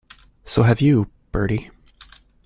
So 0.45 0.63
have 0.63 0.81
you, 0.81 1.11
Bertie. 1.31 1.69